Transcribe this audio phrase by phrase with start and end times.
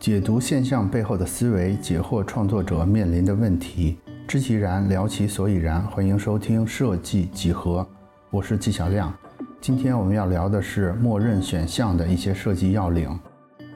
[0.00, 5.82] 解读现象背后的思维，解惑创作者面临的问题，知其然，聊其所以然。
[5.82, 7.86] 欢迎收听设计几何，
[8.30, 9.12] 我是纪晓亮。
[9.60, 13.10] 今天我们要聊的是默认选项的一些设计要领。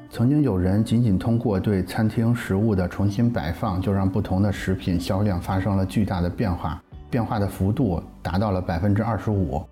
[0.09, 9.63] 曾经有人仅仅通过对餐厅食物的重新摆放，就让不同的食品销量发生了巨大的变化，变化的幅度达到了百分之二十五。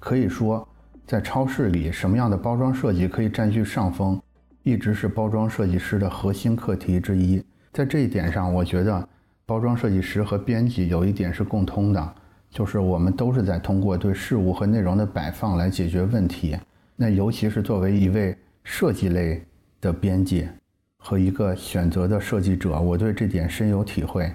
[0.00, 0.66] 可以说，
[1.06, 4.20] 在超市里，什么样的包装设计可以占据上风，
[4.62, 7.42] 一直是包装设计师的核心课题之一。
[7.72, 9.08] 在这一点上，我觉得
[9.44, 12.14] 包装设计师和编辑有一点是共通的，
[12.50, 16.56] 就是我们都是在通过对事物和内容的摆放来解决问题。
[16.96, 19.42] 那尤其是作为一位设计类。
[19.82, 20.46] 的编辑
[20.98, 24.30] 和一个选择的设计者，我对这点深有体会。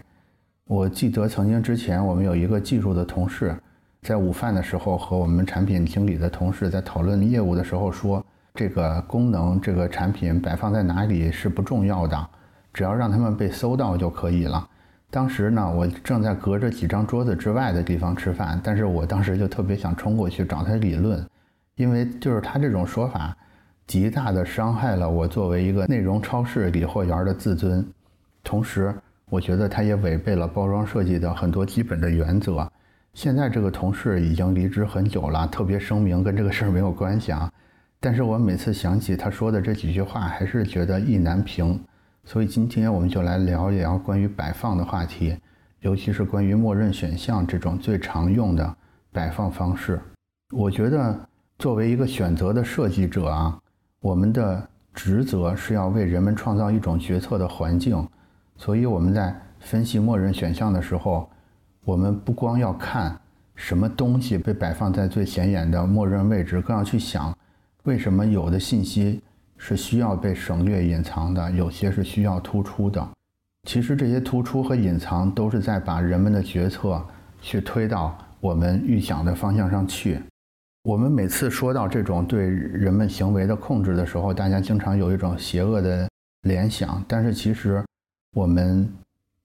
[0.65, 3.55] 我记得曾经之前我们有一个技术的同事，
[4.01, 12.29] 在午饭的时候和我们产品经理的同事在讨论业务的时候说，这个功能这个产品摆放在哪里是不重要的，
[12.73, 14.67] 只要让他们被搜到就可以了。
[15.11, 21.25] 当时呢，我正在隔着几张桌子之外的地方吃饭，但是我当时就特别想冲过去找他理论，
[21.75, 23.35] 因为就是他这种说法。
[23.87, 27.85] 极大的伤害了我作为一个内容超市理货员的自尊，
[28.43, 28.91] 同时，
[29.29, 32.67] 我觉得他也违背了包装设计的很多基本的原则。
[33.13, 37.51] 现在这个同事已经离职很久了，特别声明跟这个事儿没有关系啊。
[37.99, 41.79] 但是我每次想起他说的这几句话，还是觉得意难平。
[42.23, 45.37] 所以今天我们就来聊一聊关于摆放的话题，
[45.81, 48.75] 尤其是关于默认选项这种最常用的
[49.11, 49.99] 摆放方式。
[50.53, 51.19] 我觉得
[51.59, 53.59] 作为一个选择的设计者啊。
[54.01, 58.07] 我们的职责是要为人们创造一种决策的环境，
[58.55, 61.27] 所以我们在分析默认选项的时候，
[61.83, 63.19] 我们不光要看
[63.55, 67.35] 什么东西被摆放在最显眼的默认位置，更要去想
[67.85, 69.21] 为什么有的信息
[69.57, 73.07] 是需要被省略隐藏的，有些是需要突出的。
[73.67, 76.99] 其实这些突出和隐藏都是在把人们的决策
[77.41, 80.19] 去推到我们预想的方向上去。
[80.83, 86.09] 我们每次说到这种对人们行为的控制的时候，大家经常有一种邪恶的
[86.41, 87.03] 联想。
[87.07, 87.83] 但是其实，
[88.33, 88.91] 我们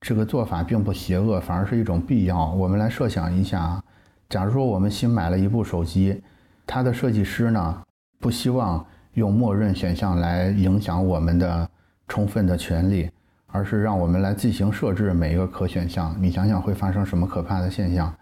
[0.00, 2.52] 这个做法并不邪恶，反而是一种必要。
[2.54, 3.82] 我们来设想一下，
[4.30, 6.22] 假如说我们新买了一部手机，
[6.66, 7.82] 它的设计师呢
[8.20, 11.68] 不希望用默认选项来影响我们的
[12.06, 13.10] 充分的权利，
[13.46, 16.14] 而是让我们来自行设置每一个可选项。
[16.20, 18.14] 你想想会发生什么可怕的现象？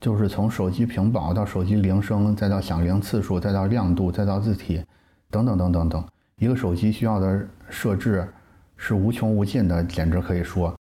[0.00, 4.84] 就是从手机屏保到手机铃声，再到响铃次数，再到亮度，再到字体，
[5.30, 6.04] 等等等等等，
[6.38, 8.28] 一个手机需要的设置
[8.76, 10.74] 是无穷无尽的，简直可以说，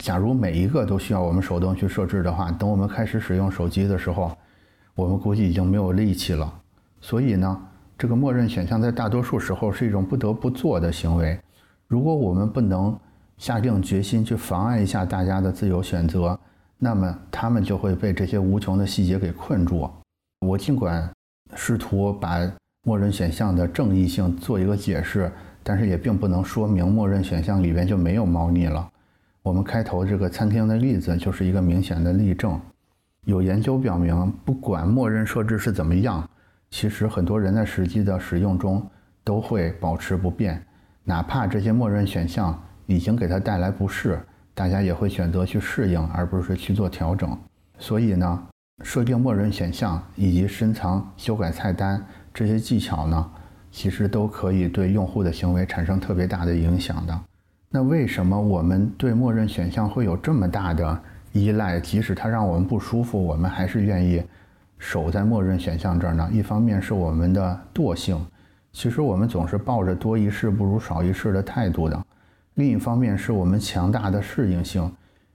[0.00, 4.36] 假如每一个都需要我们手动去设置的话，等我们开始使用手机的时候，
[4.94, 6.52] 我们估计已经没有力气了。
[7.00, 7.58] 所以呢，
[7.98, 11.38] 这个默认选项在大多数时候是一种不得不做的行为。
[11.86, 12.96] 如果我们不能
[13.36, 16.38] 下定决心去妨碍一下大家的自由选择。
[16.80, 19.90] 那么他们就会被这些无穷的细节给困住。
[20.46, 21.10] 我尽管
[21.56, 22.38] 试图把
[22.84, 25.28] 默认选项的正义性做一个解释，
[25.64, 28.88] 但是也并不能说明默认选项里边就没有猫腻了。
[29.42, 32.60] 我们开头这个餐厅的例子就是一个明显的例证。
[33.24, 36.30] 有研究表明，不管默认设置是怎么样，
[36.70, 38.84] 其实很多人在实际的使用中
[39.24, 40.62] 都会保持不变，
[41.04, 44.20] 哪怕这些默认选项已经给他带来不适。
[44.54, 47.38] 大家也会选择去适应，而不是去做调整。
[47.78, 48.42] 所以呢，
[48.82, 53.30] 设定默认选项以及深藏、修改菜单这些技巧呢，
[53.70, 57.20] 其实都可以对用户的行为产生特别大的影响的。
[57.70, 61.00] 那为什么我们对默认选项会有这么大的
[61.30, 61.78] 依赖？
[61.78, 64.20] 即使它让我们不舒服，我们还是愿意
[64.78, 66.28] 守在默认选项这儿呢？
[66.32, 68.18] 一方面是我们的惰性，
[68.72, 72.06] 其实我们总是抱着多一事不如少一事的态度的。
[72.54, 74.90] 另一方面是我们强大的适应性，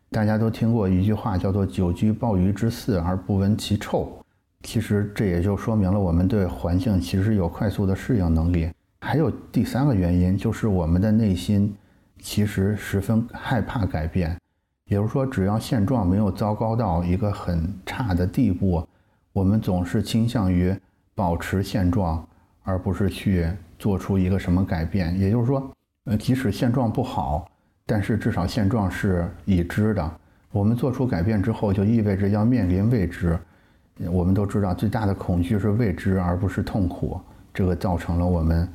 [0.10, 4.12] 大家都听过一句话，叫做“久居鲍鱼之肆而不闻其臭”。
[4.64, 8.70] 其实这也就说明了我们对环境其实有快速的适应能力。
[9.02, 11.76] 还有第三个原因，就是我们的内心
[12.20, 14.38] 其实十分害怕改变。
[14.86, 18.86] 也就是说，只要现状没有糟糕到一个很差的地步，
[19.34, 20.74] 我们总是倾向于
[21.14, 22.26] 保持现状，
[22.64, 23.48] 而不是去
[23.78, 25.20] 做出一个什么改变。
[25.20, 25.70] 也就是说。
[26.06, 27.50] 呃，即使现状不好，
[27.86, 30.12] 但是至少现状是已知的。
[30.52, 33.40] 我们做出改变之后，就意味着要面临未知。
[34.12, 37.22] 我们都知道，最大的恐惧是未知，而不是痛苦。
[37.54, 38.68] 这个造成了我们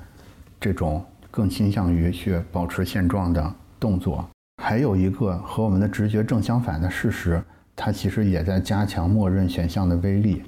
[0.58, 4.26] 这种更倾向于去保持现状的动作。
[4.62, 7.42] 还有一个和我们的直觉正相反的事实，
[7.78, 10.42] 它其实也在加强默认选项的威力。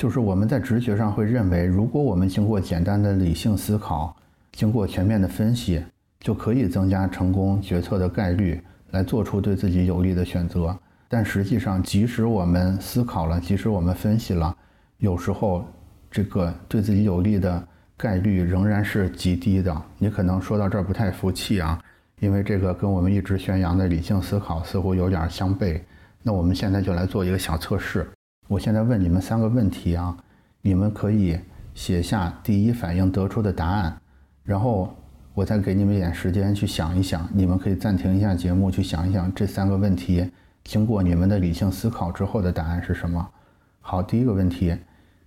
[0.00, 4.16] 就是我们在直觉上会认为，如果我们经过简单的理性思考，
[4.52, 5.82] 经过全面的分析。
[6.18, 8.60] 就可以增加成功决策的概率，
[8.90, 10.76] 来做出对自己有利的选择。
[11.08, 14.56] 但实际上，即使我们思考了，即使我们分析了，
[14.98, 15.64] 有时候
[16.10, 17.62] 这个对自己有利的
[17.96, 19.82] 概率仍然是极低的。
[19.98, 21.80] 你可能说到这儿不太服气啊，
[22.18, 25.80] 因为这个跟我们一直宣扬的理性思考似乎有点相悖。
[26.26, 28.04] 那我们现在就来做一个小测试。
[28.48, 30.16] 我现在问你们三个问题啊，
[30.60, 31.38] 你们可以
[31.72, 33.96] 写下第一反应得出的答案，
[34.42, 34.92] 然后
[35.34, 37.28] 我再给你们一点时间去想一想。
[37.32, 40.28] 你们可以暂停一下节目，去想一想这三个问题。
[40.64, 43.24] 经过你们的理性思考之后的答案是什么？
[43.80, 44.76] 好，第一个问题，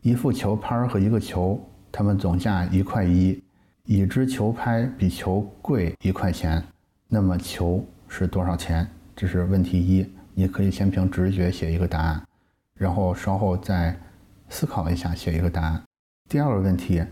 [0.01, 3.41] 一副球拍和一个球，它们总价一块一，
[3.85, 6.61] 已知球拍比球贵一块钱，
[7.07, 8.85] 那么球是多少钱？
[9.15, 10.05] 这是问题一，
[10.39, 12.23] 你可以先凭直觉写一个答案，
[12.73, 13.93] 然后稍后再
[14.47, 15.83] 思考一下写一个答案。
[16.29, 17.03] 第二个问题，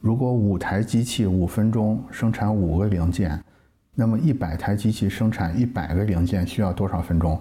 [0.00, 3.42] 如果五台机器五分钟生产五个零件，
[3.96, 7.36] 那么一百台机器生产一百个零件需要多少分钟？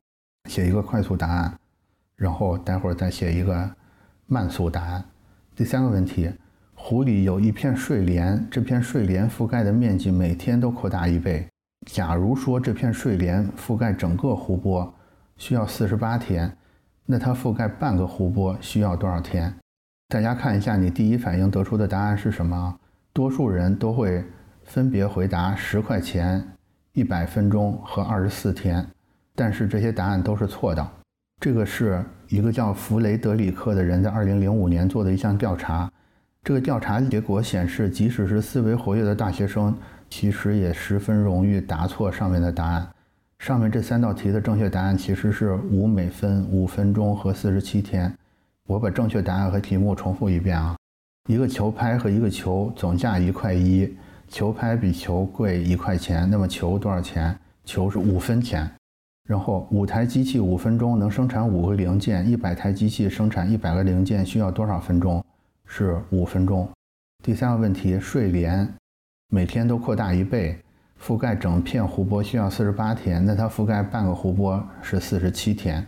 [0.49, 1.53] 写一个快速答案，
[2.15, 3.69] 然后待会儿再写一个
[4.25, 5.05] 慢速答案。
[5.55, 6.31] 第三个问题，
[6.73, 11.47] 湖里有一片睡莲，这片睡莲覆盖的面积每天都扩大一倍。
[11.85, 14.91] 假如说这片睡莲覆盖整个湖泊
[15.37, 16.57] 需要四十八天，
[17.05, 19.53] 那它覆盖半个湖泊需要多少天？
[20.09, 22.79] 大家看一下，你第一反应得出的答案是什么？
[23.13, 24.23] 多数人都会
[24.63, 26.45] 分别回答十块钱、
[26.93, 28.85] 一百分钟和二十四天。
[29.35, 30.87] 但是这些答案都是错的。
[31.39, 35.91] 这个是一个叫弗雷德里克的人在2005年做的一项调查。
[36.43, 39.77] 这个调查结果显示，即使是思维活跃的大学生，
[40.09, 42.87] 其实也十分容易答错上面的答案。
[43.39, 48.13] 上面这三道题的正确答案其实是五美分、五分钟和四十七天。
[48.65, 50.75] 我把正确答案和题目重复一遍啊：
[51.29, 53.95] 一个球拍和一个球总价一块一，
[54.27, 57.37] 球拍比球贵一块钱，那么球多少钱？
[57.63, 58.69] 球是五分钱。
[59.25, 65.23] 然后五台机器五分钟能生产五个零件，一百台机器生产一百个零件需要多少分钟？
[65.65, 66.67] 是五分钟。
[67.23, 68.67] 第三个问题，睡莲
[69.29, 70.57] 每天都扩大一倍，
[71.07, 75.81] 覆盖整片湖泊需要四十八天，那它覆盖半个湖泊是四十七天。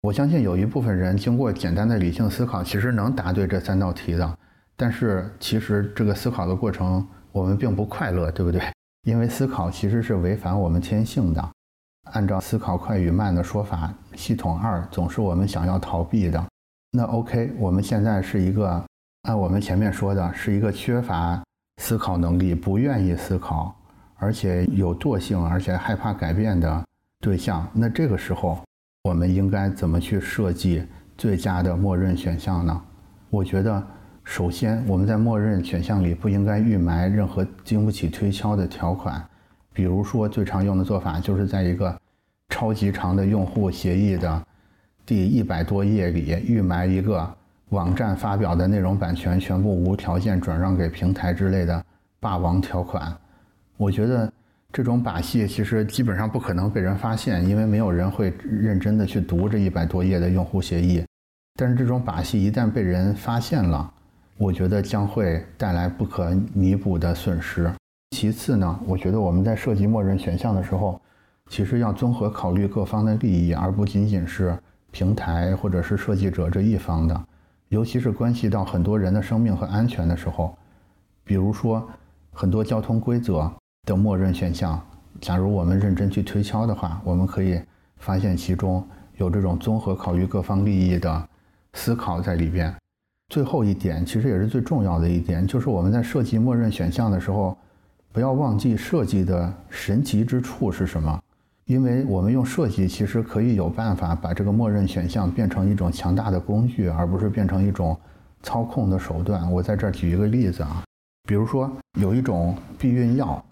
[0.00, 4.38] 我相信有一部分人经过简单的理性思考，其实能答对这三道题的。
[4.74, 8.62] 但是其实这个思考的过程我们并不快乐，对不对？
[9.02, 11.50] 因为思考其实是违反我们天性的。
[12.12, 16.42] 按照思考快与慢的说法，系统二总是我们想要逃避的。
[16.92, 18.82] 那 OK，我们现在是一个
[19.24, 21.42] 按我们前面说的，是一个缺乏
[21.82, 23.76] 思考能力、不愿意思考，
[24.22, 26.84] 而且有惰性，而且害怕改变的
[27.20, 27.66] 对象。
[27.72, 28.56] 那这个时候，
[29.02, 30.86] 我们应该怎么去设计
[31.18, 32.82] 最佳的默认选项呢？
[33.30, 33.82] 我觉得，
[34.22, 39.20] 首先我们在默认选项里不应该预埋任何经不起推敲的条款。
[39.72, 42.00] 比如说，最常用的做法就是在一个
[42.48, 44.40] 超级长的用户协议的
[45.04, 47.28] 第一百多页里预埋一个
[47.70, 51.84] 网站发表的内容版权全部无条件转让给平台之类的
[52.20, 53.12] 霸王条款。
[53.82, 54.32] 我觉得
[54.72, 61.04] 这种把戏其实基本上不可能被人发现，因为没有人会认真的去读这一百多页的用户协议。
[61.58, 63.92] 但是这种把戏一旦被人发现了，
[64.38, 67.68] 我觉得将会带来不可弥补的损失。
[68.16, 71.00] 其次呢，我觉得我们在设计默认选项的时候，
[71.50, 74.56] 其实要综合考虑各方的利益，而不仅仅是
[74.92, 77.20] 平台或者是设计者这一方的。
[77.68, 80.56] 尤其是关系到很多人的生命和安全的时候，
[81.24, 81.84] 比如说
[82.32, 83.50] 很多交通规则
[83.84, 84.80] 的默认选项，
[85.20, 87.60] 假如我们认真去推敲的话，我们可以
[87.96, 88.86] 发现其中
[89.16, 91.28] 有这种综合考虑各方利益的
[91.72, 92.72] 思考在里边。
[93.28, 97.56] 最后一点，其实也是最重要的一点，就是我们在设计默认选项的时候。
[98.12, 101.18] 不要忘记设计的神奇之处是什么？
[101.64, 107.98] 因为我们用设计其实可以有办法把这个默认选项变成一种强大的工具，而不是变成一种
[108.42, 109.50] 操控的手段。
[109.50, 110.84] 我在这儿举一个例子啊，
[111.26, 113.42] 比如说有一种避孕药，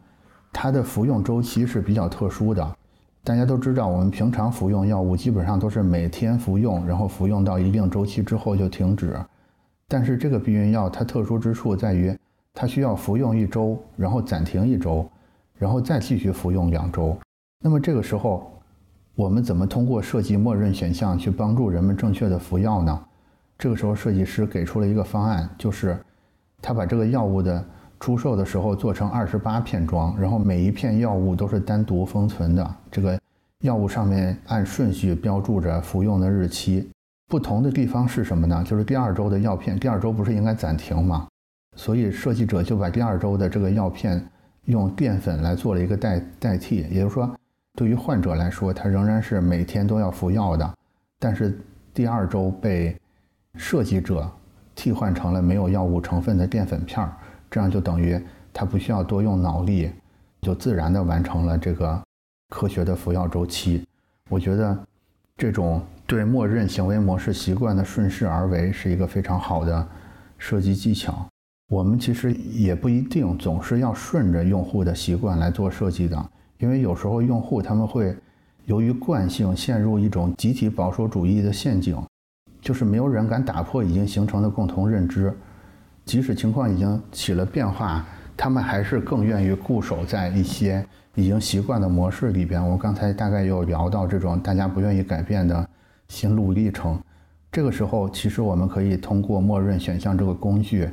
[0.53, 2.77] 它的服用周期是比较特殊的。
[3.23, 9.19] 大家都知道，我们平常服用药物基本上都是每天服用，然后服用到一定周期之后就停止。
[9.89, 12.17] 但是这个避孕药它特殊之处在于。
[12.53, 15.09] 它需要服用一周，然后暂停一周，
[15.57, 17.17] 然后再继续服用两周。
[17.61, 18.51] 那么这个时候，
[19.15, 23.01] 我们怎么通过设计默认选项去帮助人们正确的服药呢？
[23.57, 25.97] 这个时候，设计师给出了一个方案，就是
[26.61, 27.65] 他把这个药物的
[28.01, 32.75] 出售的时候做成二十八片装，然后每一片药物都是单独封存的。
[32.91, 33.21] 这个
[33.61, 36.91] 药物上面按顺序标注着服用的日期。
[37.29, 38.65] 不同的地方是什么呢？
[38.67, 41.29] 就是第二周的药片，第二周不是应该暂停吗？
[41.77, 44.21] 所以设计者就把第二周的这个药片
[44.65, 47.31] 用淀粉来做了一个代代替，也就是说，
[47.77, 50.75] 对于患者来说，他仍然是每天都要服药的，
[51.21, 51.57] 但是
[51.95, 52.97] 第二周被
[53.55, 54.29] 设计者
[54.75, 57.13] 替换成了没有药物成分的淀粉片儿，
[57.51, 58.21] 这样就等于
[58.53, 59.91] 他不需要多用脑力，
[60.43, 62.01] 就自然的完成了这个
[62.49, 63.85] 科学的服药周期。
[64.29, 64.79] 我觉得
[65.37, 69.87] 这种对默认行为模式习惯的顺势而为是一个非常好的
[70.39, 71.27] 设计技巧。
[71.69, 78.17] 我们其实也不一定总是要顺着用户的习惯来做设计的，因为有时候用户他们会
[78.65, 81.97] 由于惯性陷入一种集体保守主义的陷阱，
[82.61, 85.33] 就是没有人敢打破已经形成的共同认知，
[86.05, 88.05] 即使情况已经起了变化，
[88.37, 92.65] 他们还是更愿意固守在一些已经习惯的模式里边。
[92.67, 95.69] 我刚才大概有聊到这种大家不愿意改变的
[96.09, 96.99] 心路历程，
[97.53, 100.89] 这个时候其实我们可以通过默认选项这个工具。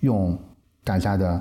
[0.00, 0.36] 用
[0.82, 1.40] 大家的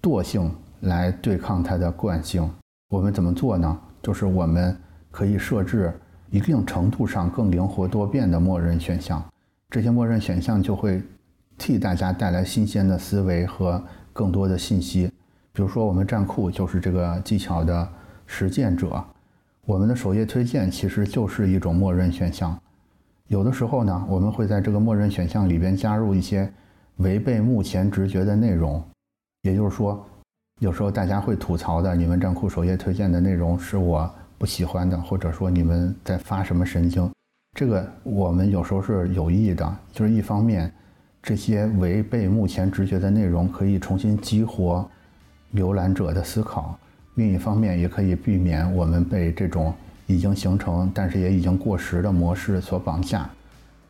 [0.00, 2.50] 惰性来对抗它的惯性，
[2.88, 3.78] 我们怎么做呢？
[4.02, 4.74] 就是我们
[5.10, 5.92] 可以设置
[6.30, 9.22] 一定程度上更灵活多变的默认选项，
[9.68, 11.02] 这些默认选项就会
[11.62, 13.80] 替大家带来新鲜的思维和
[14.12, 15.08] 更多的信息。
[15.52, 17.88] 比如说，我们站库就是这个技巧的
[18.26, 19.00] 实践者，
[19.64, 22.58] 我们的首页推荐其实就是一种默认选项。
[23.28, 26.52] 有的时候呢，我们会在这个默认选项里边加入一些。
[26.98, 28.80] 违背目前直觉的内容，
[29.42, 30.04] 也就是说，
[30.60, 37.10] 有时候大家会吐槽的，你们站库首页推荐的内容是我不喜欢的，或者说你们在发什么神经，
[37.58, 40.70] 这个我们有时候是有意的，就是一方面，
[41.22, 44.88] 这些违背目前直觉的内容可以重新激活
[45.54, 46.78] 浏览者的思考，
[47.14, 49.72] 另一方面也可以避免我们被这种
[50.06, 53.28] 已经形成但是也已经过时的模式所绑架。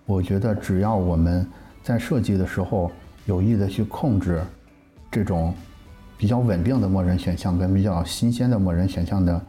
[0.07, 1.47] 我觉得只要我们。
[1.85, 2.93] 在设计的时候，
[3.27, 4.41] 有意的去控制
[5.11, 5.53] 这种
[6.17, 9.45] 比较稳定的默认选项跟比较新鲜的默认选项的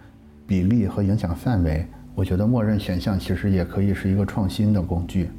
[0.48, 1.86] 比例和影响范围，
[2.16, 5.30] 我觉得默认选项其实也可以是一个创新的工具。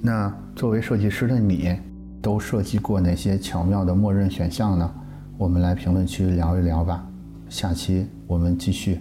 [0.00, 1.76] 那作为设计师的你，
[2.24, 4.90] 都设计过哪些巧妙的默认选项呢？
[5.36, 7.06] 我们来评论区聊一聊吧。
[7.50, 8.98] 下期我们继续。